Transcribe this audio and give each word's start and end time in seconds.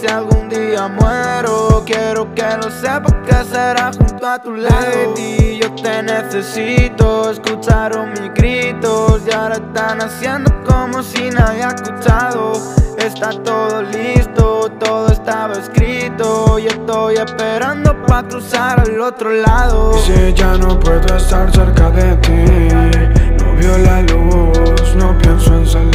si 0.00 0.06
algún 0.06 0.48
día 0.48 0.88
muero, 0.88 1.82
quiero 1.84 2.32
que 2.34 2.56
lo 2.56 2.70
sepas 2.70 3.14
que 3.26 3.44
será 3.44 3.90
junto 3.96 4.26
a 4.26 4.38
tu 4.38 4.56
lado. 4.56 5.14
Y 5.16 5.58
yo 5.58 5.74
te 5.74 6.02
necesito, 6.02 7.30
escucharon 7.30 8.10
mis 8.10 8.32
gritos 8.34 9.22
y 9.26 9.32
ahora 9.32 9.56
están 9.56 10.00
haciendo 10.00 10.50
como 10.64 11.02
si 11.02 11.30
nadie 11.30 11.64
ha 11.64 11.68
escuchado. 11.68 12.52
Está 12.96 13.30
todo 13.30 13.82
listo, 13.82 14.70
todo 14.78 15.08
estaba 15.08 15.54
escrito 15.54 16.58
y 16.58 16.66
estoy 16.66 17.16
esperando 17.16 17.94
pa' 18.06 18.22
cruzar 18.22 18.80
al 18.80 19.00
otro 19.00 19.30
lado. 19.30 19.92
Y 19.96 20.00
si 20.00 20.34
ya 20.34 20.56
no 20.56 20.78
puedo 20.78 21.16
estar 21.16 21.52
cerca 21.52 21.90
de 21.90 22.16
ti, 22.16 23.44
no 23.44 23.56
veo 23.56 23.78
la 23.78 24.02
luz, 24.02 24.94
no 24.96 25.16
pienso 25.18 25.54
en 25.54 25.66
salir. 25.66 25.89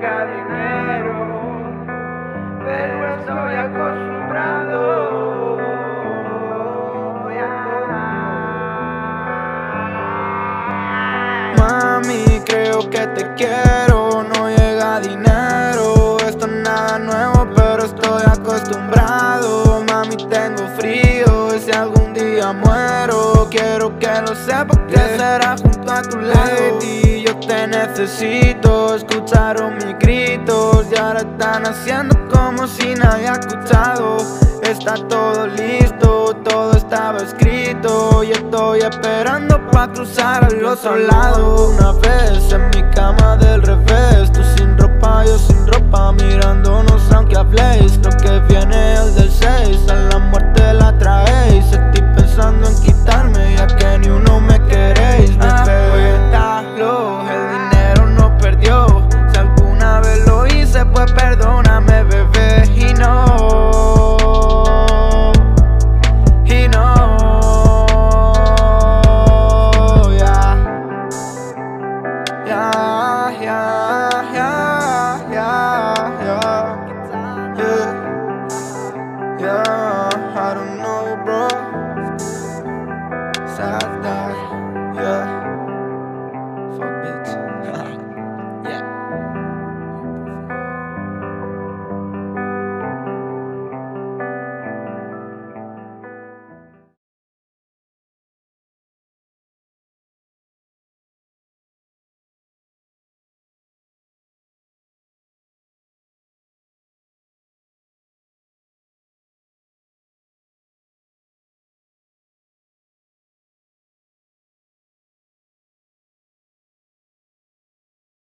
Dinero, 0.00 1.12
pero 2.64 3.16
estoy 3.16 3.54
acostumbrado. 3.54 5.58
Mami, 11.58 12.40
creo 12.46 12.88
que 12.88 13.06
te 13.08 13.34
quiero, 13.34 14.22
no 14.22 14.48
llega 14.48 15.00
dinero. 15.00 16.16
Esto 16.26 16.46
es 16.46 16.52
nada 16.52 16.98
nuevo, 16.98 17.46
pero 17.54 17.84
estoy 17.84 18.22
acostumbrado. 18.22 19.84
Mami, 19.86 20.16
tengo 20.16 20.66
frío, 20.78 21.54
y 21.54 21.60
si 21.60 21.72
algún 21.72 22.14
día 22.14 22.54
muero, 22.54 23.46
quiero 23.50 23.98
que 23.98 24.22
lo 24.22 24.34
sepas 24.34 24.78
que 24.88 24.96
será 24.96 25.56
junto 25.58 25.92
a 25.92 26.00
tu 26.00 26.18
lado. 26.20 26.99
Necesito, 27.66 28.94
escucharon 28.94 29.74
mis 29.74 29.98
gritos 29.98 30.86
y 30.90 30.96
ahora 30.98 31.20
están 31.20 31.66
haciendo 31.66 32.16
como 32.28 32.66
si 32.66 32.94
nadie 32.94 33.28
ha 33.28 33.34
escuchado. 33.34 34.16
Está 34.62 34.94
todo 35.08 35.46
listo, 35.46 36.34
todo 36.42 36.72
estaba 36.72 37.18
escrito 37.18 38.24
y 38.24 38.32
estoy 38.32 38.80
esperando 38.80 39.60
pa' 39.70 39.92
cruzar 39.92 40.44
al 40.44 40.64
otro 40.64 40.96
lado. 40.96 41.68
Una 41.68 41.92
vez 41.92 42.50
en 42.50 42.70
mi 42.70 42.82
cama 42.94 43.36
del 43.36 43.62
revés, 43.62 44.32
tú 44.32 44.40
sin 44.56 44.78
ropa, 44.78 45.24
yo 45.26 45.38
sin 45.38 45.66
ropa, 45.66 46.12
yeah, 72.50 73.30
yeah, 73.42 74.32
yeah, 74.34 75.32
yeah, 75.32 76.34
yeah, 77.56 77.90
yeah, 79.38 80.34
I 80.34 80.54
don't 80.54 80.78
know, 80.82 81.04
bro. 81.24 81.46
Sad 83.56 83.89